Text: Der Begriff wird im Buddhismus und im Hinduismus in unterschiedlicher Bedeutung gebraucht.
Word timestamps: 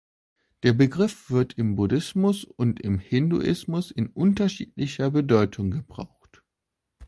Der 0.63 0.73
Begriff 0.73 1.29
wird 1.29 1.59
im 1.59 1.75
Buddhismus 1.75 2.43
und 2.43 2.79
im 2.79 2.97
Hinduismus 2.97 3.91
in 3.91 4.07
unterschiedlicher 4.07 5.11
Bedeutung 5.11 5.69
gebraucht. 5.69 6.43